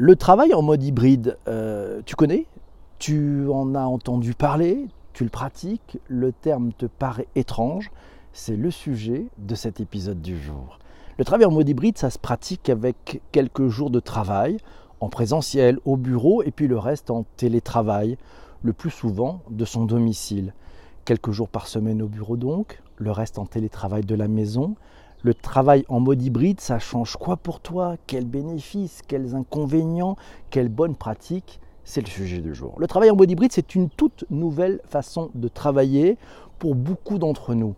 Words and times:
Le 0.00 0.14
travail 0.14 0.54
en 0.54 0.62
mode 0.62 0.84
hybride, 0.84 1.36
euh, 1.48 2.02
tu 2.06 2.14
connais? 2.14 2.46
Tu 3.00 3.48
en 3.50 3.74
as 3.74 3.82
entendu 3.82 4.32
parler? 4.32 4.86
Tu 5.12 5.24
le 5.24 5.28
pratiques? 5.28 5.98
Le 6.06 6.30
terme 6.30 6.72
te 6.72 6.86
paraît 6.86 7.26
étrange 7.34 7.90
C'est 8.32 8.54
le 8.54 8.70
sujet 8.70 9.26
de 9.38 9.56
cet 9.56 9.80
épisode 9.80 10.22
du 10.22 10.40
jour. 10.40 10.78
Le 11.18 11.24
travail 11.24 11.46
en 11.46 11.50
mode 11.50 11.68
hybride, 11.68 11.98
ça 11.98 12.10
se 12.10 12.18
pratique 12.20 12.68
avec 12.68 13.20
quelques 13.32 13.66
jours 13.66 13.90
de 13.90 13.98
travail 13.98 14.58
en 15.00 15.08
présentiel, 15.08 15.80
au 15.84 15.96
bureau, 15.96 16.44
et 16.44 16.52
puis 16.52 16.68
le 16.68 16.78
reste 16.78 17.10
en 17.10 17.24
télétravail, 17.36 18.18
le 18.62 18.72
plus 18.72 18.90
souvent 18.90 19.40
de 19.50 19.64
son 19.64 19.84
domicile. 19.84 20.54
Quelques 21.06 21.32
jours 21.32 21.48
par 21.48 21.66
semaine 21.66 22.02
au 22.02 22.08
bureau 22.08 22.36
donc, 22.36 22.80
le 22.98 23.10
reste 23.10 23.40
en 23.40 23.46
télétravail 23.46 24.04
de 24.04 24.14
la 24.14 24.28
maison. 24.28 24.76
Le 25.24 25.34
travail 25.34 25.84
en 25.88 25.98
mode 25.98 26.22
hybride, 26.22 26.60
ça 26.60 26.78
change 26.78 27.16
quoi 27.16 27.36
pour 27.36 27.58
toi? 27.58 27.96
Quels 28.06 28.24
bénéfices 28.24 29.02
Quels 29.08 29.34
inconvénients 29.34 30.16
Quelles 30.50 30.68
bonnes 30.68 30.94
pratiques? 30.94 31.58
C'est 31.82 32.02
le 32.02 32.06
sujet 32.06 32.38
du 32.38 32.54
jour. 32.54 32.76
Le 32.78 32.86
travail 32.86 33.10
en 33.10 33.16
mode 33.16 33.28
hybride, 33.28 33.50
c'est 33.52 33.74
une 33.74 33.90
toute 33.90 34.24
nouvelle 34.30 34.80
façon 34.86 35.30
de 35.34 35.48
travailler 35.48 36.18
pour 36.60 36.76
beaucoup 36.76 37.18
d'entre 37.18 37.54
nous. 37.54 37.74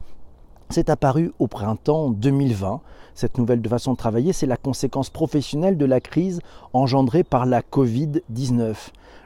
C'est 0.68 0.90
apparu 0.90 1.32
au 1.38 1.46
printemps 1.46 2.10
2020. 2.10 2.82
Cette 3.14 3.38
nouvelle 3.38 3.66
façon 3.66 3.92
de 3.92 3.96
travailler, 3.96 4.34
c'est 4.34 4.46
la 4.46 4.58
conséquence 4.58 5.08
professionnelle 5.08 5.78
de 5.78 5.86
la 5.86 6.00
crise 6.00 6.42
engendrée 6.74 7.24
par 7.24 7.46
la 7.46 7.62
Covid-19. 7.62 8.74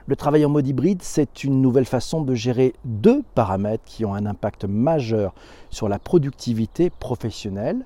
Le 0.07 0.17
travail 0.17 0.45
en 0.45 0.51
mode 0.51 0.69
hybride, 0.69 1.03
c'est 1.03 1.43
une 1.43 1.61
nouvelle 1.61 1.85
façon 1.85 2.23
de 2.23 2.35
gérer 2.35 2.75
deux 2.85 3.25
paramètres 3.35 3.85
qui 3.87 4.05
ont 4.05 4.15
un 4.15 4.25
impact 4.25 4.67
majeur 4.67 5.35
sur 5.71 5.89
la 5.89 5.99
productivité 5.99 6.91
professionnelle 6.91 7.85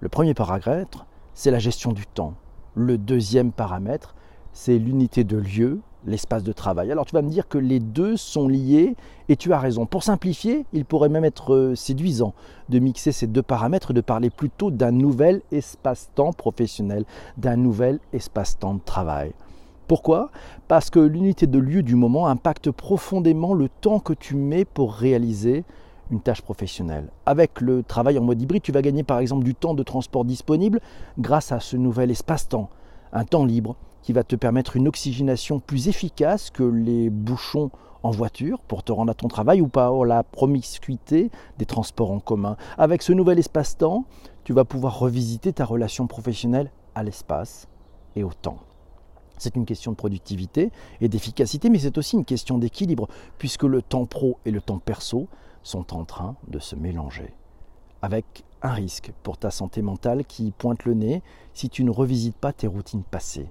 le 0.00 0.08
premier 0.08 0.34
paramètre, 0.34 1.06
c'est 1.32 1.50
la 1.50 1.58
gestion 1.58 1.92
du 1.92 2.06
temps. 2.06 2.34
Le 2.74 2.98
deuxième 2.98 3.52
paramètre, 3.52 4.14
c'est 4.52 4.78
l'unité 4.78 5.24
de 5.24 5.38
lieu, 5.38 5.80
l'espace 6.06 6.42
de 6.42 6.52
travail. 6.52 6.92
Alors 6.92 7.06
tu 7.06 7.14
vas 7.14 7.22
me 7.22 7.30
dire 7.30 7.48
que 7.48 7.58
les 7.58 7.80
deux 7.80 8.16
sont 8.16 8.46
liés 8.46 8.94
et 9.28 9.36
tu 9.36 9.52
as 9.52 9.58
raison. 9.58 9.86
Pour 9.86 10.02
simplifier, 10.02 10.66
il 10.72 10.84
pourrait 10.84 11.08
même 11.08 11.24
être 11.24 11.54
euh, 11.54 11.74
séduisant 11.74 12.34
de 12.68 12.78
mixer 12.78 13.12
ces 13.12 13.26
deux 13.26 13.42
paramètres 13.42 13.90
et 13.90 13.94
de 13.94 14.00
parler 14.00 14.30
plutôt 14.30 14.70
d'un 14.70 14.92
nouvel 14.92 15.42
espace-temps 15.50 16.32
professionnel, 16.32 17.04
d'un 17.38 17.56
nouvel 17.56 17.98
espace-temps 18.12 18.74
de 18.74 18.80
travail. 18.84 19.32
Pourquoi? 19.88 20.30
Parce 20.68 20.90
que 20.90 20.98
l'unité 20.98 21.46
de 21.46 21.58
lieu 21.58 21.82
du 21.82 21.94
moment 21.94 22.26
impacte 22.26 22.70
profondément 22.70 23.54
le 23.54 23.68
temps 23.68 24.00
que 24.00 24.12
tu 24.12 24.36
mets 24.36 24.64
pour 24.64 24.92
réaliser 24.92 25.64
une 26.10 26.20
tâche 26.20 26.42
professionnelle. 26.42 27.10
Avec 27.24 27.60
le 27.60 27.82
travail 27.82 28.18
en 28.18 28.22
mode 28.22 28.40
hybride, 28.40 28.62
tu 28.62 28.72
vas 28.72 28.82
gagner 28.82 29.02
par 29.02 29.18
exemple 29.18 29.44
du 29.44 29.54
temps 29.54 29.74
de 29.74 29.82
transport 29.82 30.24
disponible 30.24 30.80
grâce 31.18 31.52
à 31.52 31.60
ce 31.60 31.76
nouvel 31.76 32.10
espace-temps, 32.10 32.70
un 33.12 33.24
temps 33.24 33.44
libre 33.44 33.76
qui 34.02 34.12
va 34.12 34.22
te 34.22 34.36
permettre 34.36 34.76
une 34.76 34.86
oxygénation 34.86 35.58
plus 35.58 35.88
efficace 35.88 36.50
que 36.50 36.62
les 36.62 37.10
bouchons 37.10 37.70
en 38.02 38.10
voiture 38.10 38.60
pour 38.60 38.84
te 38.84 38.92
rendre 38.92 39.10
à 39.10 39.14
ton 39.14 39.26
travail 39.26 39.60
ou 39.60 39.66
pas 39.66 39.90
la 40.04 40.22
promiscuité 40.22 41.30
des 41.58 41.66
transports 41.66 42.12
en 42.12 42.20
commun. 42.20 42.56
Avec 42.78 43.02
ce 43.02 43.12
nouvel 43.12 43.38
espace-temps, 43.38 44.04
tu 44.44 44.52
vas 44.52 44.64
pouvoir 44.64 44.98
revisiter 45.00 45.52
ta 45.52 45.64
relation 45.64 46.06
professionnelle 46.06 46.70
à 46.94 47.02
l'espace 47.02 47.66
et 48.14 48.22
au 48.22 48.30
temps. 48.32 48.58
C'est 49.38 49.56
une 49.56 49.66
question 49.66 49.90
de 49.90 49.96
productivité 49.96 50.70
et 51.00 51.08
d'efficacité, 51.08 51.68
mais 51.68 51.78
c'est 51.78 51.98
aussi 51.98 52.16
une 52.16 52.24
question 52.24 52.58
d'équilibre, 52.58 53.08
puisque 53.38 53.64
le 53.64 53.82
temps 53.82 54.06
pro 54.06 54.38
et 54.46 54.50
le 54.50 54.60
temps 54.60 54.78
perso 54.78 55.28
sont 55.66 55.94
en 55.94 56.04
train 56.04 56.36
de 56.48 56.58
se 56.58 56.76
mélanger. 56.76 57.34
Avec 58.02 58.44
un 58.62 58.72
risque 58.72 59.12
pour 59.22 59.36
ta 59.36 59.50
santé 59.50 59.82
mentale 59.82 60.24
qui 60.24 60.52
pointe 60.52 60.84
le 60.84 60.94
nez 60.94 61.22
si 61.54 61.68
tu 61.68 61.82
ne 61.82 61.90
revisites 61.90 62.36
pas 62.36 62.52
tes 62.52 62.66
routines 62.66 63.02
passées. 63.02 63.50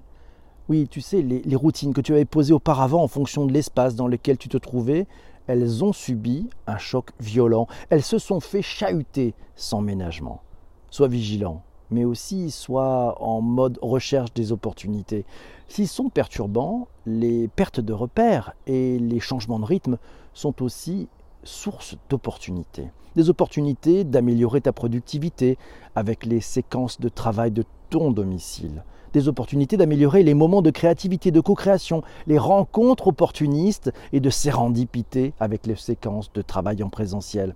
Oui, 0.68 0.88
tu 0.88 1.00
sais, 1.00 1.22
les, 1.22 1.56
routines 1.56 1.94
que 1.94 2.00
tu 2.00 2.12
avais 2.12 2.24
posées 2.24 2.54
auparavant 2.54 3.02
en 3.02 3.08
fonction 3.08 3.44
de 3.44 3.52
l'espace 3.52 3.94
dans 3.94 4.08
lequel 4.08 4.36
tu 4.36 4.48
te 4.48 4.56
trouvais, 4.56 5.06
elles 5.46 5.84
ont 5.84 5.92
subi 5.92 6.48
un 6.66 6.78
choc 6.78 7.10
violent. 7.20 7.68
Elles 7.90 8.02
se 8.02 8.18
sont 8.18 8.40
fait 8.40 8.62
chahuter 8.62 9.34
sans 9.54 9.80
ménagement. 9.80 10.42
Sois 10.90 11.08
vigilant, 11.08 11.62
mais 11.90 12.04
aussi 12.04 12.50
sois 12.50 13.22
en 13.22 13.40
mode 13.42 13.78
recherche 13.80 14.32
des 14.34 14.50
opportunités. 14.50 15.24
S'ils 15.68 15.86
sont 15.86 16.08
perturbants, 16.08 16.88
les 17.04 17.46
pertes 17.46 17.80
de 17.80 17.92
repères 17.92 18.54
et 18.66 18.98
les 18.98 19.20
changements 19.20 19.60
de 19.60 19.66
rythme 19.66 19.98
sont 20.32 20.62
aussi 20.62 21.08
source 21.46 21.96
d'opportunités. 22.10 22.90
Des 23.14 23.30
opportunités 23.30 24.04
d'améliorer 24.04 24.60
ta 24.60 24.72
productivité 24.72 25.56
avec 25.94 26.26
les 26.26 26.40
séquences 26.40 27.00
de 27.00 27.08
travail 27.08 27.50
de 27.50 27.64
ton 27.88 28.10
domicile. 28.10 28.84
Des 29.12 29.28
opportunités 29.28 29.78
d'améliorer 29.78 30.22
les 30.22 30.34
moments 30.34 30.60
de 30.60 30.70
créativité, 30.70 31.30
de 31.30 31.40
co-création, 31.40 32.02
les 32.26 32.36
rencontres 32.36 33.06
opportunistes 33.06 33.92
et 34.12 34.20
de 34.20 34.28
sérendipité 34.28 35.32
avec 35.40 35.66
les 35.66 35.76
séquences 35.76 36.30
de 36.32 36.42
travail 36.42 36.82
en 36.82 36.90
présentiel. 36.90 37.54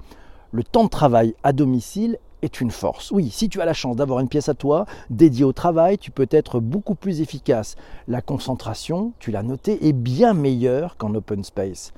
Le 0.53 0.65
temps 0.65 0.85
de 0.85 0.89
travail 0.89 1.35
à 1.43 1.53
domicile 1.53 2.19
est 2.43 2.61
une 2.61 2.71
force. 2.71 3.11
Oui, 3.11 3.31
si 3.31 3.49
tu 3.49 3.61
as 3.61 3.65
la 3.65 3.75
chance 3.75 3.97
d'avoir 3.97 4.21
une 4.21 4.29
pièce 4.29 4.49
à 4.49 4.55
toi 4.55 4.87
dédiée 5.11 5.45
au 5.45 5.53
travail, 5.53 5.99
tu 5.99 6.11
peux 6.11 6.29
être 6.31 6.61
beaucoup 6.61 6.95
plus 6.95 7.21
efficace. 7.21 7.77
La 8.09 8.23
concentration, 8.23 9.13
tu 9.19 9.31
l'as 9.31 9.43
noté, 9.43 9.87
est 9.87 9.93
bien 9.93 10.33
meilleure 10.33 10.97
qu'en 10.97 11.15
open 11.15 11.45
space. 11.45 11.93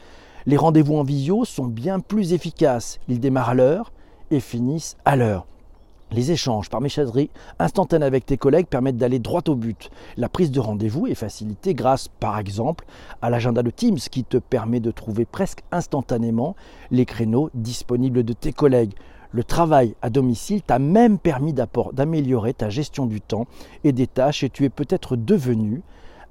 Les 0.44 0.56
rendez-vous 0.56 0.96
en 0.96 1.04
visio 1.04 1.44
sont 1.44 1.66
bien 1.66 2.00
plus 2.00 2.32
efficaces. 2.32 2.98
Ils 3.08 3.20
démarrent 3.20 3.50
à 3.50 3.54
l'heure 3.54 3.92
et 4.32 4.40
finissent 4.40 4.96
à 5.04 5.14
l'heure. 5.14 5.46
Les 6.10 6.32
échanges 6.32 6.68
par 6.68 6.80
messagerie 6.80 7.30
instantanée 7.60 8.04
avec 8.04 8.26
tes 8.26 8.36
collègues 8.36 8.66
permettent 8.66 8.96
d'aller 8.96 9.20
droit 9.20 9.42
au 9.46 9.54
but. 9.54 9.88
La 10.16 10.28
prise 10.28 10.50
de 10.50 10.58
rendez-vous 10.58 11.06
est 11.06 11.14
facilitée 11.14 11.74
grâce, 11.74 12.08
par 12.08 12.38
exemple, 12.38 12.84
à 13.22 13.30
l'agenda 13.30 13.62
de 13.62 13.70
Teams 13.70 13.96
qui 13.96 14.24
te 14.24 14.36
permet 14.36 14.80
de 14.80 14.90
trouver 14.90 15.24
presque 15.24 15.62
instantanément 15.70 16.56
les 16.90 17.06
créneaux 17.06 17.48
disponibles 17.54 18.24
de 18.24 18.32
tes 18.32 18.52
collègues. 18.52 18.94
Le 19.30 19.44
travail 19.44 19.94
à 20.02 20.10
domicile 20.10 20.60
t'a 20.60 20.78
même 20.78 21.18
permis 21.18 21.54
d'améliorer 21.54 22.52
ta 22.52 22.68
gestion 22.68 23.06
du 23.06 23.20
temps 23.20 23.46
et 23.84 23.92
des 23.92 24.06
tâches 24.08 24.42
et 24.42 24.50
tu 24.50 24.64
es 24.64 24.70
peut-être 24.70 25.16
devenu 25.16 25.82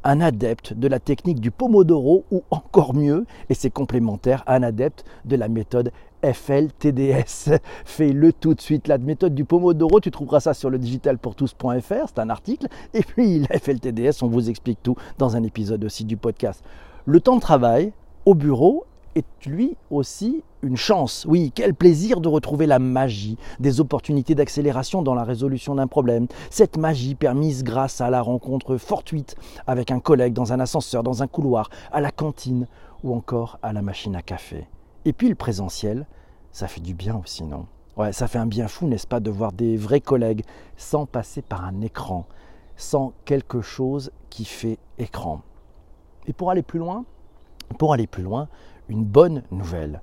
un 0.04 0.22
adepte 0.22 0.74
de 0.74 0.88
la 0.88 1.00
technique 1.00 1.40
du 1.40 1.52
Pomodoro 1.52 2.26
ou 2.32 2.44
encore 2.50 2.94
mieux, 2.94 3.26
et 3.50 3.54
c'est 3.54 3.70
complémentaire, 3.70 4.44
un 4.48 4.64
adepte 4.64 5.06
de 5.26 5.36
la 5.36 5.48
méthode 5.48 5.92
FLTDS. 6.24 7.58
Fais-le 7.86 8.34
tout 8.34 8.54
de 8.54 8.62
suite. 8.62 8.88
La 8.88 8.98
méthode 8.98 9.34
du 9.34 9.46
Pomodoro, 9.46 10.00
tu 10.00 10.12
trouveras 10.12 10.40
ça 10.40 10.54
sur 10.54 10.70
le 10.70 10.78
digitalpourtous.fr, 10.78 12.08
c'est 12.08 12.20
un 12.20 12.30
article. 12.30 12.68
Et 12.94 13.02
puis 13.02 13.40
la 13.50 13.60
FLTDS, 13.60 14.24
on 14.24 14.28
vous 14.28 14.50
explique 14.50 14.82
tout 14.84 14.96
dans 15.18 15.36
un 15.36 15.44
épisode 15.44 15.84
aussi 15.84 16.06
du 16.06 16.18
podcast. 16.18 16.64
Le 17.06 17.20
temps 17.20 17.36
de 17.36 17.42
travail 17.42 17.94
au 18.26 18.36
bureau 18.36 18.86
est 19.16 19.46
lui 19.46 19.76
aussi 19.90 20.44
une 20.62 20.78
chance. 20.78 21.26
Oui, 21.28 21.52
quel 21.54 21.74
plaisir 21.74 22.22
de 22.22 22.28
retrouver 22.28 22.66
la 22.66 22.80
magie 22.80 23.38
des 23.60 23.80
opportunités 23.80 24.36
d'accélération 24.36 25.02
dans 25.02 25.16
la 25.16 25.24
résolution 25.24 25.76
d'un 25.76 25.88
problème. 25.88 26.28
Cette 26.50 26.78
magie 26.78 27.16
permise 27.16 27.64
grâce 27.64 28.02
à 28.02 28.10
la 28.10 28.22
rencontre 28.22 28.78
fortuite 28.78 29.36
avec 29.68 29.92
un 29.92 30.00
collègue 30.00 30.34
dans 30.34 30.54
un 30.54 30.60
ascenseur, 30.60 31.04
dans 31.04 31.24
un 31.24 31.28
couloir, 31.28 31.70
à 31.92 32.02
la 32.02 32.12
cantine 32.12 32.68
ou 33.04 33.16
encore 33.16 33.60
à 33.62 33.74
la 33.74 33.82
machine 33.82 34.16
à 34.16 34.22
café. 34.22 34.68
Et 35.06 35.14
puis 35.14 35.30
le 35.30 35.36
présentiel, 35.36 36.06
ça 36.52 36.68
fait 36.68 36.82
du 36.82 36.94
bien 36.94 37.18
aussi, 37.18 37.44
non? 37.44 37.66
Ouais, 37.98 38.14
ça 38.14 38.28
fait 38.28 38.38
un 38.38 38.46
bien 38.46 38.68
fou, 38.68 38.88
n'est-ce 38.88 39.08
pas, 39.08 39.20
de 39.20 39.32
voir 39.32 39.52
des 39.52 39.76
vrais 39.76 40.00
collègues 40.00 40.44
sans 40.78 41.06
passer 41.06 41.42
par 41.42 41.66
un 41.66 41.82
écran, 41.82 42.26
sans 42.78 43.14
quelque 43.26 43.62
chose 43.62 44.12
qui 44.30 44.46
fait 44.46 44.78
écran. 44.98 45.42
Et 46.28 46.34
pour 46.34 46.52
aller 46.52 46.62
plus 46.62 46.80
loin, 46.80 47.04
pour 47.78 47.94
aller 47.94 48.08
plus 48.08 48.24
loin, 48.24 48.48
une 48.90 49.04
bonne 49.04 49.44
nouvelle. 49.52 50.02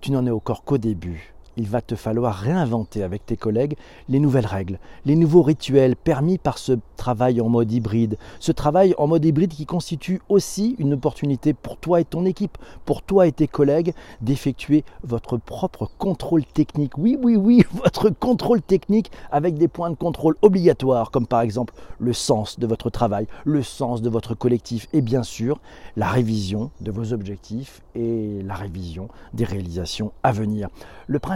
Tu 0.00 0.12
n'en 0.12 0.26
es 0.26 0.30
encore 0.30 0.64
qu'au 0.64 0.78
début 0.78 1.32
il 1.56 1.68
va 1.68 1.80
te 1.80 1.94
falloir 1.94 2.34
réinventer 2.34 3.02
avec 3.02 3.26
tes 3.26 3.36
collègues 3.36 3.76
les 4.08 4.20
nouvelles 4.20 4.46
règles, 4.46 4.78
les 5.04 5.16
nouveaux 5.16 5.42
rituels 5.42 5.96
permis 5.96 6.38
par 6.38 6.58
ce 6.58 6.72
travail 6.96 7.40
en 7.40 7.48
mode 7.48 7.72
hybride. 7.72 8.16
Ce 8.40 8.52
travail 8.52 8.94
en 8.98 9.06
mode 9.06 9.24
hybride 9.24 9.52
qui 9.52 9.66
constitue 9.66 10.20
aussi 10.28 10.76
une 10.78 10.94
opportunité 10.94 11.52
pour 11.52 11.76
toi 11.76 12.00
et 12.00 12.04
ton 12.04 12.24
équipe, 12.24 12.58
pour 12.84 13.02
toi 13.02 13.26
et 13.26 13.32
tes 13.32 13.48
collègues 13.48 13.92
d'effectuer 14.20 14.84
votre 15.02 15.36
propre 15.36 15.90
contrôle 15.98 16.44
technique. 16.44 16.96
Oui, 16.96 17.18
oui, 17.20 17.36
oui, 17.36 17.64
votre 17.72 18.10
contrôle 18.10 18.62
technique 18.62 19.10
avec 19.30 19.56
des 19.56 19.68
points 19.68 19.90
de 19.90 19.96
contrôle 19.96 20.36
obligatoires 20.42 21.10
comme 21.10 21.26
par 21.26 21.40
exemple 21.40 21.74
le 21.98 22.12
sens 22.12 22.58
de 22.58 22.66
votre 22.66 22.90
travail, 22.90 23.26
le 23.44 23.62
sens 23.62 24.02
de 24.02 24.08
votre 24.08 24.34
collectif 24.34 24.88
et 24.92 25.00
bien 25.00 25.22
sûr 25.22 25.60
la 25.96 26.08
révision 26.08 26.70
de 26.80 26.90
vos 26.90 27.12
objectifs 27.12 27.82
et 27.94 28.42
la 28.42 28.54
révision 28.54 29.08
des 29.34 29.44
réalisations 29.44 30.12
à 30.22 30.32
venir. 30.32 30.68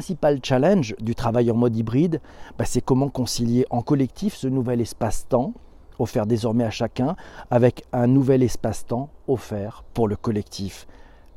Principal 0.07 0.39
challenge 0.41 0.95
du 1.01 1.17
travail 1.17 1.51
en 1.51 1.57
mode 1.57 1.77
hybride, 1.77 2.21
bah, 2.57 2.65
c'est 2.65 2.81
comment 2.81 3.09
concilier 3.09 3.67
en 3.71 3.83
collectif 3.83 4.37
ce 4.37 4.47
nouvel 4.47 4.81
espace-temps 4.81 5.53
offert 5.99 6.27
désormais 6.27 6.63
à 6.63 6.71
chacun 6.71 7.17
avec 7.51 7.83
un 7.93 8.07
nouvel 8.07 8.45
espace-temps 8.45 9.09
offert 9.27 9.83
pour 9.95 10.07
le 10.07 10.15
collectif. 10.15 10.87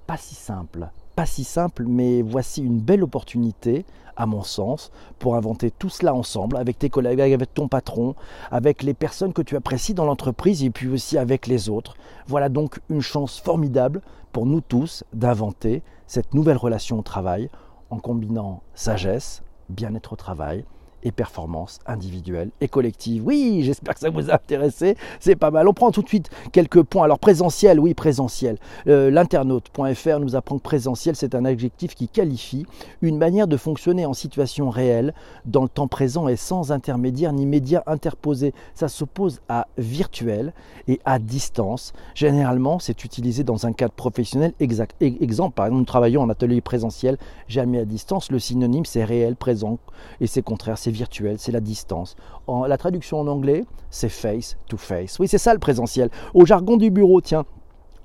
Pas 0.06 0.18
si 0.18 0.36
simple, 0.36 0.88
pas 1.16 1.26
si 1.26 1.46
simple, 1.46 1.86
mais 1.88 2.22
voici 2.22 2.62
une 2.62 2.80
belle 2.80 3.02
opportunité, 3.02 3.88
à 4.16 4.28
mon 4.28 4.44
sens, 4.44 4.92
pour 5.18 5.36
inventer 5.36 5.72
tout 5.72 5.90
cela 5.90 6.14
ensemble, 6.14 6.56
avec 6.56 6.78
tes 6.78 6.92
collègues, 6.92 7.22
avec 7.22 7.52
ton 7.56 7.68
patron, 7.68 8.14
avec 8.52 8.84
les 8.84 8.94
personnes 8.94 9.34
que 9.34 9.42
tu 9.42 9.56
apprécies 9.56 9.96
dans 9.96 10.06
l'entreprise 10.06 10.64
et 10.64 10.70
puis 10.70 10.90
aussi 10.90 11.18
avec 11.18 11.48
les 11.48 11.70
autres. 11.70 11.96
Voilà 12.28 12.50
donc 12.50 12.80
une 12.92 13.02
chance 13.02 13.40
formidable 13.40 14.02
pour 14.32 14.46
nous 14.46 14.62
tous 14.62 15.04
d'inventer 15.12 15.82
cette 16.06 16.36
nouvelle 16.36 16.58
relation 16.58 17.00
au 17.00 17.02
travail 17.02 17.50
en 17.90 18.00
combinant 18.00 18.64
sagesse, 18.74 19.44
bien-être 19.70 20.14
au 20.14 20.16
travail, 20.16 20.66
et 21.04 21.12
performance 21.12 21.80
individuelle 21.86 22.50
et 22.62 22.68
collective. 22.68 23.24
Oui, 23.26 23.62
j'espère 23.64 23.94
que 23.94 24.00
ça 24.00 24.10
vous 24.10 24.30
a 24.30 24.36
intéressé. 24.36 24.96
C'est 25.20 25.36
pas 25.36 25.52
mal. 25.52 25.68
On 25.68 25.74
prend 25.74 25.92
tout 25.92 26.02
de 26.02 26.08
suite 26.08 26.30
quelques 26.52 26.84
points. 26.84 27.04
Alors 27.04 27.20
présentiel, 27.20 27.80
oui, 27.80 27.94
présentiel. 27.94 28.58
Euh, 28.88 29.10
L'internaute.fr 29.10 30.20
nous 30.20 30.36
apprend 30.36 30.58
que 30.58 30.64
présentiel, 30.64 31.16
c'est 31.16 31.36
un 31.36 31.46
adjectif 31.46 31.96
qui 31.96 32.08
qualifie 32.08 32.66
une 33.02 33.18
manière 33.18 33.48
de 33.48 33.58
fonctionner 33.58 34.06
en 34.06 34.14
situation 34.14 34.70
réelle, 34.70 35.14
dans 35.46 35.64
le 35.64 35.70
temps 35.70 35.88
présent 35.88 36.28
et 36.28 36.36
sans 36.36 36.72
intermédiaire 36.72 37.34
ni 37.34 37.46
média 37.46 37.84
interposé. 37.88 38.54
Ça 38.74 38.88
s'oppose 38.88 39.42
à 39.50 39.68
virtuel 39.78 40.54
et 40.88 41.00
à 41.06 41.20
distance. 41.20 41.94
Généralement, 42.16 42.80
c'est 42.80 43.04
utilisé 43.04 43.44
dans 43.44 43.66
un 43.66 43.74
cadre 43.74 43.94
professionnel 43.94 44.54
exact. 44.60 44.96
Exemple, 45.02 45.56
par 45.56 45.66
exemple, 45.66 45.80
nous 45.80 45.86
travaillons 45.86 46.22
en 46.22 46.30
atelier 46.30 46.62
présentiel, 46.62 47.18
jamais 47.48 47.80
à 47.80 47.86
distance. 47.86 48.32
Le 48.32 48.40
synonyme, 48.40 48.86
c'est 48.86 49.04
réel, 49.04 49.36
présent, 49.36 49.80
et 50.22 50.28
c'est 50.28 50.42
contraire, 50.42 50.78
virtuel, 50.92 51.38
c'est 51.40 51.52
la 51.52 51.60
distance. 51.60 52.16
La 52.68 52.78
traduction 52.78 53.20
en 53.20 53.28
anglais, 53.28 53.66
c'est 53.90 54.10
face 54.10 54.58
to 54.68 54.78
face. 54.78 55.20
Oui, 55.20 55.28
c'est 55.28 55.38
ça 55.38 55.54
le 55.54 55.60
présentiel. 55.60 56.10
Au 56.34 56.46
jargon 56.46 56.78
du 56.78 56.92
bureau, 56.92 57.22
tiens, 57.22 57.46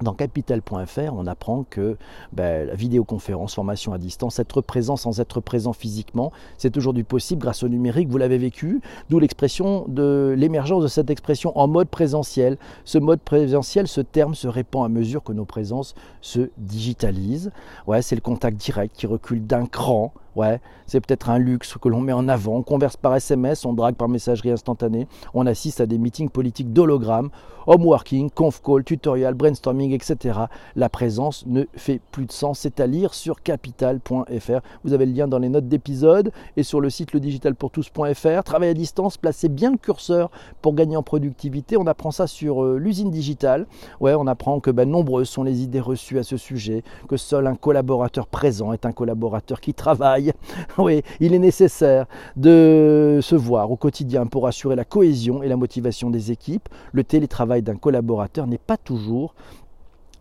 dans 0.03 0.13
capital.fr, 0.13 1.13
on 1.13 1.27
apprend 1.27 1.65
que 1.69 1.97
ben, 2.33 2.67
la 2.67 2.75
vidéoconférence, 2.75 3.55
formation 3.55 3.93
à 3.93 3.99
distance, 3.99 4.39
être 4.39 4.61
présent 4.61 4.97
sans 4.97 5.21
être 5.21 5.41
présent 5.41 5.73
physiquement, 5.73 6.33
c'est 6.59 6.77
aujourd'hui 6.77 7.05
possible 7.05 7.41
grâce 7.43 7.63
au 7.63 7.69
numérique, 7.69 8.09
vous 8.09 8.19
l'avez 8.19 8.39
vécu, 8.39 8.81
d'où 9.09 9.19
l'expression 9.19 9.85
de 9.89 10.35
l'émergence 10.37 10.83
de 10.83 10.89
cette 10.89 11.11
expression 11.11 11.57
en 11.59 11.69
mode 11.69 11.89
présentiel. 11.89 12.59
Ce 12.85 12.99
mode 12.99 13.21
présentiel, 13.21 13.87
ce 13.87 14.01
terme 14.01 14.35
se 14.35 14.49
répand 14.49 14.85
à 14.85 14.89
mesure 14.89 15.23
que 15.23 15.33
nos 15.33 15.45
présences 15.45 15.95
se 16.21 16.51
digitalisent. 16.59 17.53
Ouais, 17.87 18.03
c'est 18.03 18.17
le 18.17 18.21
contact 18.21 18.57
direct 18.57 18.95
qui 18.97 19.07
recule 19.07 19.47
d'un 19.47 19.67
cran 19.67 20.13
Ouais, 20.37 20.61
c'est 20.87 21.01
peut-être 21.01 21.31
un 21.31 21.39
luxe 21.39 21.77
que 21.81 21.89
l'on 21.89 22.01
met 22.01 22.13
en 22.13 22.29
avant. 22.29 22.57
On 22.57 22.63
converse 22.63 22.97
par 22.97 23.15
SMS, 23.15 23.65
on 23.65 23.73
drague 23.73 23.95
par 23.95 24.09
messagerie 24.09 24.51
instantanée, 24.51 25.07
on 25.33 25.47
assiste 25.47 25.81
à 25.81 25.87
des 25.87 25.99
meetings 25.99 26.29
politiques 26.29 26.73
d'hologrammes, 26.73 27.31
home 27.67 27.85
working, 27.85 28.31
conf 28.31 28.61
call, 28.63 28.85
tutorial, 28.85 29.35
brainstorming, 29.35 29.93
etc. 29.93 30.39
La 30.77 30.89
présence 30.89 31.45
ne 31.47 31.65
fait 31.75 32.01
plus 32.13 32.27
de 32.27 32.33
sens. 32.33 32.61
C'est 32.61 32.81
à 32.81 32.87
lire 32.87 33.15
sur 33.15 33.43
capital.fr. 33.43 34.61
Vous 34.85 34.93
avez 34.93 35.07
le 35.07 35.13
lien 35.13 35.29
dans 35.29 35.39
les 35.39 35.49
notes 35.49 35.69
d'épisode 35.69 36.33
et 36.57 36.63
sur 36.63 36.81
le 36.81 36.91
site 36.91 37.13
ledigitalpourtous.fr. 37.13 38.45
Travail 38.45 38.69
à 38.71 38.75
distance, 38.75 39.17
placez 39.17 39.49
bien 39.49 39.71
le 39.71 39.79
curseur 39.79 40.31
pour 40.63 40.75
gagner 40.75 40.97
en 40.97 41.03
productivité. 41.03 41.77
On 41.77 41.87
apprend 41.87 42.11
ça 42.11 42.27
sur 42.27 42.63
euh, 42.63 42.79
l'usine 42.79 43.11
digitale. 43.11 43.67
Ouais, 44.01 44.15
on 44.15 44.27
apprend 44.27 44.61
que 44.61 44.71
ben, 44.71 44.89
nombreuses 44.89 45.29
sont 45.29 45.45
les 45.45 45.63
idées 45.63 45.81
reçues 45.81 46.19
à 46.19 46.23
ce 46.23 46.37
sujet, 46.37 46.83
que 47.09 47.17
seul 47.17 47.47
un 47.47 47.55
collaborateur 47.55 48.27
présent 48.27 48.73
est 48.73 48.87
un 48.87 48.93
collaborateur 48.93 49.61
qui 49.61 49.75
travaille 49.75 50.24
Oui, 50.79 51.03
il 51.21 51.35
est 51.35 51.39
nécessaire 51.39 52.07
de 52.37 53.21
se 53.23 53.35
voir 53.35 53.71
au 53.71 53.77
quotidien 53.77 54.27
pour 54.27 54.47
assurer 54.47 54.77
la 54.77 54.85
cohésion 54.85 55.43
et 55.43 55.49
la 55.49 55.57
motivation 55.57 56.11
des 56.11 56.31
équipes. 56.31 56.69
Le 56.93 57.05
télétravail 57.05 57.63
d'un 57.63 57.77
collaborateur 57.77 58.47
n'est 58.47 58.59
pas 58.59 58.77
toujours 58.77 59.35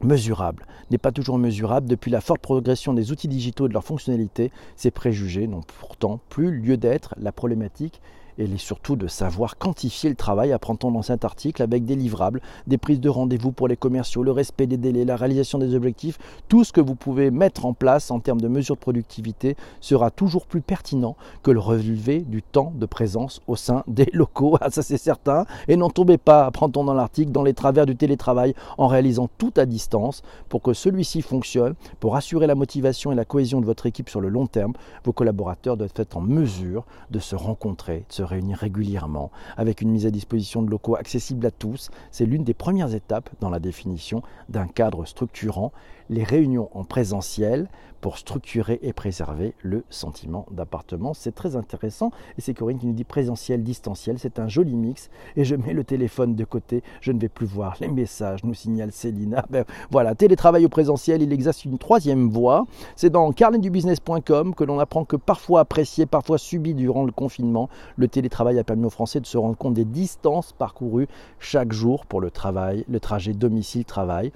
mesurable, 0.02 0.66
n'est 0.92 0.98
pas 0.98 1.12
toujours 1.12 1.38
mesurable. 1.38 1.88
Depuis 1.88 2.12
la 2.12 2.22
forte 2.22 2.42
progression 2.42 2.94
des 2.94 3.12
outils 3.12 3.28
digitaux 3.28 3.66
et 3.66 3.70
de 3.70 3.74
leurs 3.74 3.84
fonctionnalités, 3.84 4.52
ces 4.76 4.92
préjugés 4.92 5.48
n'ont 5.48 5.64
pourtant 5.80 6.20
plus 6.30 6.52
lieu 6.52 6.78
d'être. 6.78 7.16
La 7.18 7.32
problématique 7.32 8.02
et 8.38 8.48
surtout 8.58 8.96
de 8.96 9.08
savoir 9.08 9.58
quantifier 9.58 10.10
le 10.10 10.16
travail, 10.16 10.52
apprend-on 10.52 10.92
dans 10.92 11.02
cet 11.02 11.26
article, 11.26 11.62
avec 11.62 11.86
des 11.86 11.96
livrables, 11.96 12.42
des 12.68 12.78
prises 12.78 13.00
de 13.00 13.10
rendez-vous 13.10 13.52
pour 13.52 13.68
les 13.68 13.78
commerciaux, 13.78 14.24
le 14.24 14.32
respect 14.32 14.68
des 14.68 14.78
délais, 14.78 15.06
la 15.06 15.16
réalisation 15.16 15.60
des 15.60 15.76
objectifs, 15.76 16.18
tout 16.48 16.64
ce 16.64 16.72
que 16.72 16.82
vous 16.82 16.96
pouvez 16.96 17.32
mettre 17.32 17.66
en 17.66 17.74
place 17.74 18.12
en 18.12 18.20
termes 18.20 18.42
de 18.42 18.48
mesures 18.48 18.76
de 18.76 18.82
productivité 18.82 19.56
sera 19.82 20.12
toujours 20.12 20.46
plus 20.46 20.62
pertinent 20.62 21.16
que 21.42 21.52
le 21.52 21.60
relevé 21.60 22.22
du 22.22 22.42
temps 22.42 22.74
de 22.76 22.86
présence 22.86 23.42
au 23.48 23.56
sein 23.56 23.84
des 23.88 24.10
locaux. 24.14 24.58
Ah, 24.62 24.70
ça 24.70 24.82
c'est 24.82 24.98
certain. 24.98 25.46
Et 25.68 25.76
n'en 25.76 25.90
tombez 25.90 26.18
pas, 26.18 26.46
apprend-on 26.46 26.84
dans 26.84 26.94
l'article, 26.94 27.32
dans 27.32 27.44
les 27.44 27.54
travers 27.54 27.86
du 27.86 27.96
télétravail 27.96 28.54
en 28.78 28.88
réalisant 28.88 29.30
tout 29.38 29.54
à 29.58 29.66
distance 29.66 30.24
pour 30.50 30.62
que 30.62 30.74
celui-ci 30.74 31.22
fonctionne, 31.22 31.76
pour 32.00 32.16
assurer 32.16 32.48
la 32.48 32.56
motivation 32.56 33.12
et 33.12 33.16
la 33.16 33.26
cohésion 33.26 33.62
de 33.62 33.66
votre 33.66 33.86
équipe 33.86 34.10
sur 34.10 34.22
le 34.22 34.30
long 34.30 34.48
terme. 34.48 34.74
Vos 35.04 35.14
collaborateurs 35.14 35.78
doivent 35.78 35.94
être 35.96 36.18
en 36.18 36.22
mesure 36.22 36.86
de 37.12 37.20
se 37.20 37.36
rencontrer, 37.36 38.06
de 38.10 38.14
se 38.14 38.23
réunir 38.24 38.58
régulièrement 38.58 39.32
avec 39.58 39.82
une 39.82 39.90
mise 39.90 40.06
à 40.06 40.12
disposition 40.12 40.62
de 40.62 40.70
locaux 40.70 40.96
accessibles 40.96 41.46
à 41.46 41.52
tous. 41.52 41.90
C'est 42.12 42.26
l'une 42.26 42.44
des 42.44 42.54
premières 42.54 42.94
étapes 42.94 43.30
dans 43.40 43.50
la 43.50 43.60
définition 43.60 44.22
d'un 44.50 44.68
cadre 44.68 45.06
structurant 45.06 45.72
les 46.10 46.24
réunions 46.24 46.70
en 46.74 46.84
présentiel 46.84 47.68
pour 48.04 48.18
structurer 48.18 48.80
et 48.82 48.92
préserver 48.92 49.54
le 49.62 49.86
sentiment 49.90 50.46
d'appartement. 50.52 51.14
C'est 51.14 51.34
très 51.34 51.56
intéressant 51.56 52.12
et 52.38 52.42
c'est 52.42 52.54
Corinne 52.54 52.78
qui 52.78 52.86
nous 52.86 52.94
dit 52.94 53.06
présentiel, 53.06 53.64
distanciel. 53.64 54.20
C'est 54.20 54.40
un 54.40 54.50
joli 54.50 54.76
mix 54.76 55.10
et 55.38 55.46
je 55.46 55.56
mets 55.56 55.72
le 55.72 55.86
téléphone 55.86 56.36
de 56.36 56.44
côté. 56.44 56.84
Je 57.00 57.14
ne 57.14 57.20
vais 57.20 57.30
plus 57.30 57.46
voir 57.46 57.78
les 57.80 57.88
messages, 57.88 58.44
nous 58.44 58.54
signale 58.54 58.92
Célina. 58.92 59.46
Ben, 59.50 59.64
voilà, 59.90 60.16
télétravail 60.16 60.66
au 60.66 60.70
présentiel, 60.70 61.22
il 61.22 61.32
existe 61.32 61.64
une 61.64 61.78
troisième 61.78 62.28
voie. 62.28 62.66
C'est 62.98 63.10
dans 63.10 63.32
carnetdubusiness.com 63.32 64.54
que 64.54 64.66
l'on 64.66 64.80
apprend 64.80 65.06
que 65.06 65.16
parfois 65.16 65.62
apprécié, 65.62 66.06
parfois 66.06 66.38
subi 66.38 66.74
durant 66.74 67.06
le 67.06 67.14
confinement, 67.14 67.70
le 67.96 68.10
télétravail 68.14 68.60
a 68.60 68.64
permis 68.64 68.86
aux 68.86 68.92
Français 68.92 69.20
de 69.20 69.26
se 69.26 69.38
rendre 69.38 69.58
compte 69.58 69.74
des 69.74 69.86
distances 69.86 70.54
parcourues 70.54 71.08
chaque 71.40 71.74
jour 71.74 72.06
pour 72.06 72.22
le 72.22 72.32
travail, 72.32 72.86
le 72.88 73.00
trajet 73.00 73.34
domicile-travail. 73.34 74.32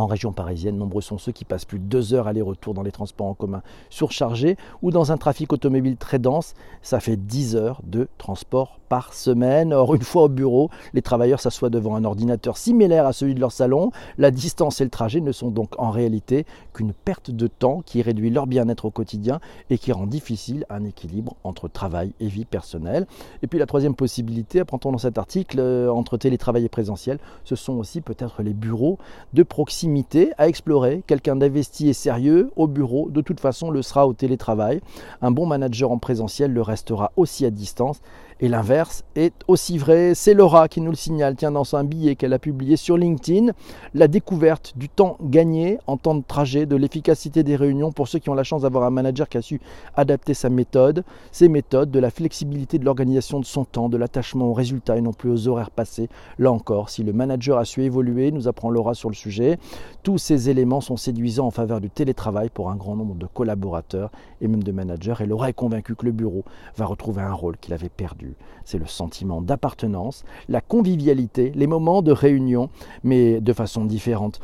En 0.00 0.06
région 0.06 0.30
parisienne, 0.30 0.76
nombreux 0.76 1.02
sont 1.02 1.18
ceux 1.18 1.32
qui 1.32 1.44
passent 1.44 1.64
plus 1.64 1.80
de 1.80 1.84
deux 1.84 2.14
heures 2.14 2.28
aller-retour 2.28 2.72
dans 2.72 2.84
les 2.84 2.92
transports 2.92 3.26
en 3.26 3.34
commun 3.34 3.62
surchargés 3.90 4.56
ou 4.80 4.92
dans 4.92 5.10
un 5.10 5.16
trafic 5.16 5.52
automobile 5.52 5.96
très 5.96 6.20
dense. 6.20 6.54
Ça 6.82 7.00
fait 7.00 7.16
10 7.16 7.56
heures 7.56 7.80
de 7.82 8.06
transport 8.16 8.78
par 8.88 9.12
semaine. 9.12 9.72
Or, 9.72 9.96
une 9.96 10.02
fois 10.02 10.22
au 10.22 10.28
bureau, 10.28 10.70
les 10.94 11.02
travailleurs 11.02 11.40
s'assoient 11.40 11.68
devant 11.68 11.96
un 11.96 12.04
ordinateur 12.04 12.58
similaire 12.58 13.08
à 13.08 13.12
celui 13.12 13.34
de 13.34 13.40
leur 13.40 13.50
salon. 13.50 13.90
La 14.18 14.30
distance 14.30 14.80
et 14.80 14.84
le 14.84 14.90
trajet 14.90 15.20
ne 15.20 15.32
sont 15.32 15.50
donc 15.50 15.76
en 15.80 15.90
réalité 15.90 16.46
qu'une 16.72 16.92
perte 16.92 17.32
de 17.32 17.48
temps 17.48 17.82
qui 17.84 18.00
réduit 18.00 18.30
leur 18.30 18.46
bien-être 18.46 18.84
au 18.84 18.92
quotidien 18.92 19.40
et 19.68 19.78
qui 19.78 19.90
rend 19.90 20.06
difficile 20.06 20.64
un 20.70 20.84
équilibre 20.84 21.34
entre 21.42 21.66
travail 21.66 22.12
et 22.20 22.28
vie 22.28 22.44
personnelle. 22.44 23.08
Et 23.42 23.48
puis 23.48 23.58
la 23.58 23.66
troisième 23.66 23.96
possibilité, 23.96 24.60
apprend-on 24.60 24.92
dans 24.92 24.98
cet 24.98 25.18
article, 25.18 25.58
euh, 25.58 25.90
entre 25.90 26.16
télétravail 26.18 26.64
et 26.64 26.68
présentiel, 26.68 27.18
ce 27.42 27.56
sont 27.56 27.74
aussi 27.74 28.00
peut-être 28.00 28.44
les 28.44 28.54
bureaux 28.54 28.98
de 29.32 29.42
proximité 29.42 29.87
à 30.36 30.48
explorer. 30.48 31.02
Quelqu'un 31.06 31.36
d'investi 31.36 31.88
et 31.88 31.92
sérieux 31.92 32.50
au 32.56 32.66
bureau, 32.66 33.08
de 33.10 33.20
toute 33.20 33.40
façon, 33.40 33.70
le 33.70 33.82
sera 33.82 34.06
au 34.06 34.12
télétravail. 34.12 34.80
Un 35.22 35.30
bon 35.30 35.46
manager 35.46 35.90
en 35.90 35.98
présentiel 35.98 36.52
le 36.52 36.62
restera 36.62 37.12
aussi 37.16 37.46
à 37.46 37.50
distance 37.50 38.00
et 38.40 38.48
l'inverse 38.48 39.04
est 39.16 39.34
aussi 39.48 39.78
vrai. 39.78 40.14
C'est 40.14 40.34
Laura 40.34 40.68
qui 40.68 40.80
nous 40.80 40.90
le 40.90 40.96
signale, 40.96 41.36
tiens, 41.36 41.50
dans 41.50 41.74
un 41.74 41.84
billet 41.84 42.14
qu'elle 42.14 42.32
a 42.32 42.38
publié 42.38 42.76
sur 42.76 42.96
LinkedIn, 42.96 43.52
la 43.94 44.08
découverte 44.08 44.74
du 44.76 44.88
temps 44.88 45.16
gagné 45.22 45.78
en 45.86 45.96
temps 45.96 46.14
de 46.14 46.22
trajet, 46.26 46.66
de 46.66 46.76
l'efficacité 46.76 47.42
des 47.42 47.56
réunions 47.56 47.92
pour 47.92 48.08
ceux 48.08 48.18
qui 48.18 48.30
ont 48.30 48.34
la 48.34 48.44
chance 48.44 48.62
d'avoir 48.62 48.84
un 48.84 48.90
manager 48.90 49.28
qui 49.28 49.38
a 49.38 49.42
su 49.42 49.60
adapter 49.96 50.34
sa 50.34 50.50
méthode, 50.50 51.04
ses 51.32 51.48
méthodes, 51.48 51.90
de 51.90 51.98
la 51.98 52.10
flexibilité 52.10 52.78
de 52.78 52.84
l'organisation 52.84 53.40
de 53.40 53.44
son 53.44 53.64
temps, 53.64 53.88
de 53.88 53.96
l'attachement 53.96 54.46
aux 54.46 54.54
résultats 54.54 54.96
et 54.96 55.00
non 55.00 55.12
plus 55.12 55.30
aux 55.30 55.48
horaires 55.48 55.70
passés. 55.70 56.08
Là 56.38 56.52
encore, 56.52 56.90
si 56.90 57.02
le 57.02 57.12
manager 57.12 57.58
a 57.58 57.64
su 57.64 57.82
évoluer, 57.82 58.30
nous 58.30 58.48
apprend 58.48 58.70
Laura 58.70 58.94
sur 58.94 59.08
le 59.08 59.14
sujet, 59.14 59.58
tous 60.02 60.18
ces 60.18 60.48
éléments 60.48 60.80
sont 60.80 60.96
séduisants 60.96 61.46
en 61.46 61.50
faveur 61.50 61.80
du 61.80 61.90
télétravail 61.90 62.50
pour 62.50 62.70
un 62.70 62.76
grand 62.76 62.96
nombre 62.96 63.14
de 63.14 63.26
collaborateurs 63.26 64.10
et 64.40 64.48
même 64.48 64.62
de 64.62 64.72
managers. 64.72 65.14
Et 65.20 65.26
Laura 65.26 65.48
est 65.48 65.54
convaincue 65.54 65.96
que 65.96 66.06
le 66.06 66.12
bureau 66.12 66.44
va 66.76 66.86
retrouver 66.86 67.22
un 67.22 67.32
rôle 67.32 67.56
qu'il 67.58 67.74
avait 67.74 67.88
perdu 67.88 68.27
c'est 68.64 68.78
le 68.78 68.86
sentiment 68.86 69.40
d'appartenance, 69.40 70.24
la 70.48 70.60
convivialité, 70.60 71.52
les 71.54 71.66
moments 71.66 72.02
de 72.02 72.12
réunion, 72.12 72.70
mais 73.02 73.40
de 73.40 73.52
façon 73.52 73.84
différente. 73.84 74.40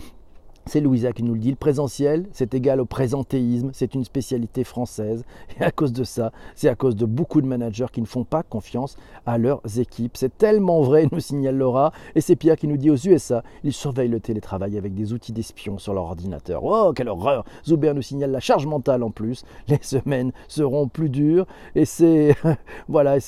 C'est 0.66 0.80
Louisa 0.80 1.12
qui 1.12 1.22
nous 1.22 1.34
le 1.34 1.40
dit, 1.40 1.50
le 1.50 1.56
présentiel, 1.56 2.26
c'est 2.32 2.54
égal 2.54 2.80
au 2.80 2.86
présentéisme, 2.86 3.70
c'est 3.72 3.94
une 3.94 4.04
spécialité 4.04 4.64
française. 4.64 5.24
Et 5.60 5.62
à 5.64 5.70
cause 5.70 5.92
de 5.92 6.04
ça, 6.04 6.32
c'est 6.54 6.68
à 6.68 6.74
cause 6.74 6.96
de 6.96 7.04
beaucoup 7.04 7.42
de 7.42 7.46
managers 7.46 7.86
qui 7.92 8.00
ne 8.00 8.06
font 8.06 8.24
pas 8.24 8.42
confiance 8.42 8.96
à 9.26 9.36
leurs 9.36 9.60
équipes. 9.78 10.16
C'est 10.16 10.36
tellement 10.38 10.80
vrai, 10.80 11.06
nous 11.12 11.20
signale 11.20 11.56
Laura. 11.56 11.92
Et 12.14 12.20
c'est 12.20 12.36
Pierre 12.36 12.56
qui 12.56 12.66
nous 12.66 12.78
dit 12.78 12.90
aux 12.90 12.96
USA, 12.96 13.42
ils 13.62 13.72
surveillent 13.72 14.08
le 14.08 14.20
télétravail 14.20 14.78
avec 14.78 14.94
des 14.94 15.12
outils 15.12 15.32
d'espion 15.32 15.78
sur 15.78 15.92
leur 15.92 16.04
ordinateur. 16.04 16.64
Oh, 16.64 16.92
quelle 16.94 17.08
horreur 17.08 17.44
Zuber 17.66 17.92
nous 17.94 18.02
signale 18.02 18.30
la 18.30 18.40
charge 18.40 18.66
mentale 18.66 19.02
en 19.02 19.10
plus. 19.10 19.44
Les 19.68 19.78
semaines 19.82 20.32
seront 20.48 20.88
plus 20.88 21.10
dures. 21.10 21.46
Et 21.74 21.84
c'est 21.84 22.34
voilà, 22.88 23.18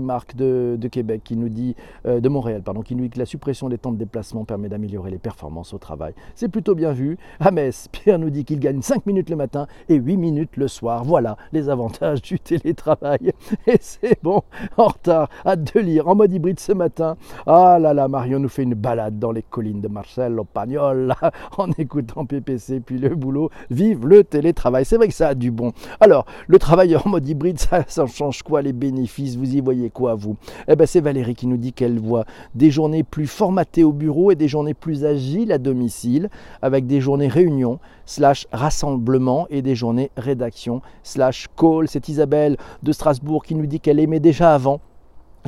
Marc 0.00 0.36
de, 0.36 0.88
Québec 0.90 1.20
qui 1.22 1.36
nous 1.36 1.50
dit, 1.50 1.76
euh, 2.06 2.20
de 2.20 2.28
Montréal, 2.28 2.62
pardon, 2.62 2.80
qui 2.80 2.94
nous 2.94 3.04
dit 3.04 3.10
que 3.10 3.18
la 3.18 3.26
suppression 3.26 3.68
des 3.68 3.76
temps 3.76 3.92
de 3.92 3.98
déplacement 3.98 4.44
permet 4.44 4.68
d'améliorer 4.68 5.10
les 5.10 5.18
performances 5.18 5.74
au 5.74 5.78
travail. 5.78 6.14
C'est 6.34 6.48
plutôt 6.48 6.74
bien 6.78 6.92
vu. 6.92 7.18
À 7.40 7.50
Metz, 7.50 7.88
Pierre 7.90 8.20
nous 8.20 8.30
dit 8.30 8.44
qu'il 8.44 8.60
gagne 8.60 8.82
5 8.82 9.04
minutes 9.04 9.30
le 9.30 9.36
matin 9.36 9.66
et 9.88 9.96
8 9.96 10.16
minutes 10.16 10.56
le 10.56 10.68
soir. 10.68 11.04
Voilà 11.04 11.36
les 11.52 11.68
avantages 11.68 12.22
du 12.22 12.38
télétravail. 12.38 13.32
Et 13.66 13.78
c'est 13.80 14.22
bon, 14.22 14.42
en 14.76 14.86
retard, 14.86 15.28
hâte 15.44 15.74
de 15.74 15.80
lire, 15.80 16.06
en 16.06 16.14
mode 16.14 16.32
hybride 16.32 16.60
ce 16.60 16.70
matin. 16.72 17.16
Ah 17.46 17.78
là 17.80 17.92
là, 17.94 18.06
Marion 18.06 18.38
nous 18.38 18.48
fait 18.48 18.62
une 18.62 18.74
balade 18.74 19.18
dans 19.18 19.32
les 19.32 19.42
collines 19.42 19.80
de 19.80 19.88
Marcel 19.88 20.38
Pagnol 20.54 21.14
en 21.58 21.68
écoutant 21.72 22.24
PPC, 22.24 22.78
puis 22.78 22.98
le 22.98 23.08
boulot. 23.16 23.50
Vive 23.70 24.06
le 24.06 24.22
télétravail. 24.22 24.84
C'est 24.84 24.96
vrai 24.96 25.08
que 25.08 25.14
ça 25.14 25.28
a 25.28 25.34
du 25.34 25.50
bon. 25.50 25.72
Alors, 25.98 26.26
le 26.46 26.60
travail 26.60 26.94
en 26.94 27.08
mode 27.08 27.28
hybride, 27.28 27.58
ça, 27.58 27.84
ça 27.88 28.06
change 28.06 28.44
quoi 28.44 28.62
les 28.62 28.72
bénéfices? 28.72 29.36
Vous 29.36 29.52
y 29.52 29.60
voyez 29.60 29.90
quoi, 29.90 30.14
vous? 30.14 30.36
Eh 30.68 30.76
bien, 30.76 30.86
c'est 30.86 31.00
Valérie 31.00 31.34
qui 31.34 31.48
nous 31.48 31.56
dit 31.56 31.72
qu'elle 31.72 31.98
voit 31.98 32.24
des 32.54 32.70
journées 32.70 33.02
plus 33.02 33.26
formatées 33.26 33.82
au 33.82 33.92
bureau 33.92 34.30
et 34.30 34.36
des 34.36 34.46
journées 34.46 34.74
plus 34.74 35.04
agiles 35.04 35.50
à 35.50 35.58
domicile, 35.58 36.30
des 36.70 37.00
journées 37.00 37.28
réunion, 37.28 37.78
slash 38.06 38.46
rassemblement 38.52 39.46
et 39.50 39.62
des 39.62 39.74
journées 39.74 40.10
rédaction, 40.16 40.82
slash 41.02 41.48
call. 41.56 41.88
C'est 41.88 42.08
Isabelle 42.08 42.56
de 42.82 42.92
Strasbourg 42.92 43.44
qui 43.44 43.54
nous 43.54 43.66
dit 43.66 43.80
qu'elle 43.80 44.00
aimait 44.00 44.20
déjà 44.20 44.54
avant 44.54 44.80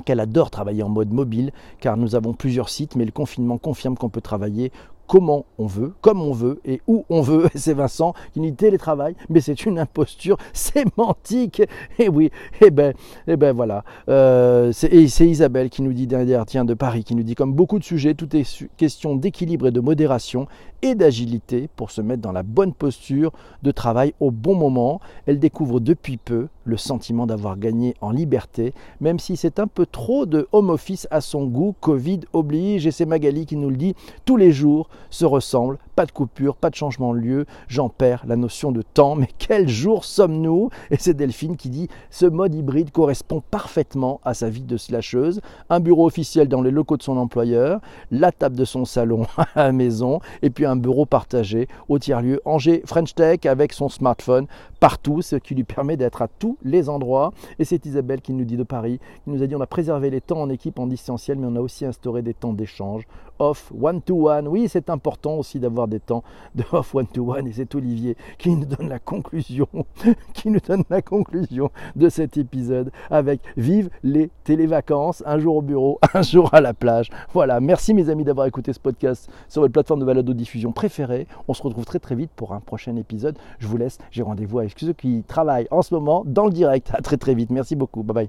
qu'elle 0.05 0.21
adore 0.21 0.51
travailler 0.51 0.83
en 0.83 0.89
mode 0.89 1.13
mobile 1.13 1.53
car 1.81 1.97
nous 1.97 2.15
avons 2.15 2.33
plusieurs 2.33 2.69
sites 2.69 2.97
mais 2.97 3.05
le 3.05 3.11
confinement 3.11 3.59
confirme 3.59 3.97
qu'on 3.97 4.09
peut 4.09 4.21
travailler 4.21 4.73
comment 5.11 5.45
on 5.59 5.67
veut, 5.67 5.93
comme 6.03 6.23
on 6.23 6.31
veut 6.31 6.61
et 6.65 6.81
où 6.87 7.05
on 7.11 7.21
veut. 7.21 7.49
C'est 7.57 7.75
Vincent 7.75 8.15
qui 8.33 8.39
nous 8.39 8.51
dit 8.51 8.55
télétravail, 8.55 9.17
mais 9.29 9.41
c'est 9.41 9.67
une 9.67 9.81
imposture 9.81 10.37
sémantique. 10.53 11.63
Et 11.99 12.09
oui, 12.09 12.27
et 12.61 12.67
eh 12.67 12.71
ben, 12.71 12.91
et 13.27 13.33
eh 13.33 13.37
ben 13.37 13.53
voilà. 13.53 13.83
Euh, 14.09 14.71
c'est 14.73 15.27
Isabelle 15.27 15.69
qui 15.69 15.83
nous 15.83 15.93
dit 15.93 16.07
derrière, 16.07 16.47
tiens, 16.47 16.65
de 16.65 16.75
Paris, 16.75 17.03
qui 17.03 17.17
nous 17.17 17.25
dit 17.25 17.35
comme 17.35 17.53
beaucoup 17.53 17.81
de 17.81 17.85
sujets, 17.85 18.15
tout 18.15 18.37
est 18.37 18.69
question 18.77 19.17
d'équilibre 19.17 19.67
et 19.67 19.73
de 19.73 19.81
modération 19.81 20.47
et 20.83 20.95
d'agilité 20.95 21.69
pour 21.77 21.91
se 21.91 22.01
mettre 22.01 22.23
dans 22.23 22.33
la 22.33 22.43
bonne 22.43 22.73
posture 22.73 23.33
de 23.63 23.71
travail 23.71 24.15
au 24.21 24.31
bon 24.31 24.55
moment. 24.55 25.01
Elle 25.27 25.39
découvre 25.39 25.81
depuis 25.81 26.17
peu 26.19 26.47
le 26.65 26.77
sentiment 26.77 27.27
d'avoir 27.27 27.59
gagné 27.59 27.95
en 28.01 28.13
liberté, 28.13 28.73
même 29.01 29.19
si 29.19 29.37
c'est 29.37 29.59
un 29.59 29.67
peu 29.67 29.87
trop 29.87 30.25
de 30.25 30.47
home 30.53 30.71
office 30.71 31.09
à 31.11 31.21
son 31.21 31.47
goût. 31.47 31.75
Covid 31.81 32.21
oblige, 32.33 32.87
et 32.87 32.93
c'est 32.93 33.07
Magali 33.07 33.45
qui 33.45 33.57
nous 33.57 33.71
le 33.71 33.77
dit 33.77 33.95
tous 34.25 34.37
les 34.37 34.53
jours 34.53 34.89
se 35.09 35.25
ressemblent, 35.25 35.79
pas 35.97 36.07
de 36.07 36.13
coupure, 36.13 36.57
pas 36.57 36.71
de 36.71 36.75
changement 36.75 37.15
de 37.15 37.19
lieu, 37.19 37.47
j'en 37.69 37.89
perds 37.89 38.25
la 38.27 38.37
notion 38.37 38.73
de 38.73 38.83
temps, 38.83 39.15
mais 39.15 39.29
quel 39.39 39.69
jour 39.69 40.05
sommes-nous? 40.05 40.71
Et 40.91 40.97
c'est 40.99 41.15
Delphine 41.15 41.57
qui 41.57 41.71
dit 41.71 41.89
ce 42.11 42.27
mode 42.27 42.55
hybride 42.55 42.91
correspond 42.91 43.43
parfaitement 43.51 44.21
à 44.25 44.35
sa 44.35 44.51
vie 44.51 44.63
de 44.63 44.77
slasheuse, 44.77 45.41
un 45.69 45.81
bureau 45.81 46.07
officiel 46.07 46.49
dans 46.49 46.63
les 46.63 46.71
locaux 46.71 46.97
de 46.97 47.03
son 47.03 47.17
employeur, 47.17 47.81
la 48.11 48.33
table 48.33 48.57
de 48.57 48.65
son 48.65 48.85
salon 48.85 49.27
à 49.55 49.65
la 49.65 49.73
maison, 49.73 50.21
et 50.43 50.51
puis 50.51 50.67
un 50.67 50.77
bureau 50.77 51.07
partagé 51.07 51.69
au 51.89 51.99
tiers-lieu. 51.99 52.41
Angers 52.45 52.83
French 52.87 53.15
Tech 53.15 53.47
avec 53.47 53.73
son 53.73 53.89
smartphone 53.89 54.47
partout, 54.81 55.23
ce 55.23 55.37
qui 55.37 55.55
lui 55.55 55.65
permet 55.65 55.97
d'être 55.97 56.23
à 56.23 56.29
tous 56.29 56.57
les 56.63 56.89
endroits. 56.89 57.33
Et 57.59 57.65
c'est 57.65 57.85
Isabelle 57.87 58.21
qui 58.21 58.33
nous 58.33 58.45
dit 58.45 58.57
de 58.57 58.63
Paris, 58.63 58.99
qui 59.25 59.31
nous 59.31 59.43
a 59.43 59.47
dit 59.47 59.55
on 59.55 59.61
a 59.61 59.67
préservé 59.67 60.11
les 60.11 60.21
temps 60.21 60.41
en 60.41 60.49
équipe 60.49 60.79
en 60.79 60.87
distanciel, 60.87 61.39
mais 61.39 61.47
on 61.47 61.57
a 61.57 61.61
aussi 61.61 61.85
instauré 61.85 62.23
des 62.23 62.35
temps 62.35 62.53
d'échange 62.53 63.07
off 63.41 63.73
one-to-one. 63.79 64.47
Oui, 64.47 64.69
c'est 64.69 64.91
important 64.91 65.37
aussi 65.37 65.59
d'avoir 65.59 65.89
des 65.89 65.99
temps 65.99 66.23
de 66.55 66.63
off 66.73 66.95
one-to-one. 66.95 67.49
Et 67.49 67.53
c'est 67.53 67.75
Olivier 67.75 68.17
qui 68.39 68.51
nous 68.51 68.67
donne 68.67 68.89
la 68.89 68.99
conclusion, 68.99 69.67
qui 70.35 70.51
nous 70.51 70.61
donne 70.61 70.85
la 70.91 71.03
conclusion 71.03 71.71
de 71.97 72.09
cet 72.09 72.37
épisode 72.37 72.93
avec 73.11 73.41
Vive 73.57 73.91
les 74.03 74.31
télévacances, 74.45 75.23
un 75.27 75.39
jour 75.39 75.57
au 75.57 75.63
bureau, 75.63 75.99
un 76.15 76.23
jour 76.23 76.53
à 76.55 76.61
la 76.61 76.75
plage. 76.75 77.11
Voilà, 77.33 77.61
merci 77.61 77.95
mes 77.95 78.09
amis 78.09 78.25
d'avoir 78.25 78.47
écouté 78.47 78.73
ce 78.73 78.81
podcast 78.81 79.31
sur 79.49 79.63
votre 79.63 79.73
plateforme 79.73 80.01
de 80.01 80.05
balado-diffusion 80.05 80.73
préférée. 80.73 81.27
On 81.49 81.55
se 81.55 81.63
retrouve 81.63 81.85
très 81.85 81.99
très 81.99 82.15
vite 82.15 82.31
pour 82.37 82.53
un 82.53 82.61
prochain 82.61 82.95
épisode. 82.97 83.39
Je 83.59 83.67
vous 83.67 83.77
laisse, 83.77 83.99
j'ai 84.11 84.23
rendez-vous 84.23 84.59
avec 84.59 84.79
ceux 84.79 84.93
qui 84.93 85.25
travaillent 85.27 85.69
en 85.71 85.83
ce 85.83 85.95
moment 85.95 86.23
dans 86.27 86.45
le 86.45 86.53
direct. 86.53 86.91
À 86.93 87.01
très 87.01 87.17
très 87.17 87.35
vite. 87.35 87.51
Merci 87.51 87.77
beaucoup. 87.77 88.03
Bye 88.03 88.15
bye. 88.15 88.29